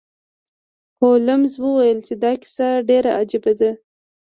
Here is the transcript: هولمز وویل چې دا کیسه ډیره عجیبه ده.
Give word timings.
هولمز 1.01 1.53
وویل 1.63 1.99
چې 2.07 2.13
دا 2.23 2.31
کیسه 2.41 2.67
ډیره 2.89 3.11
عجیبه 3.19 3.51
ده. 3.59 3.71